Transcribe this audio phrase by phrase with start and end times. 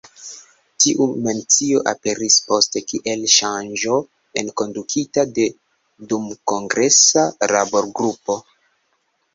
[0.83, 4.01] Tiu mencio aperis poste, kiel ŝanĝo
[4.43, 5.47] enkondukita de
[6.15, 8.43] dumkongresa laborgrupo.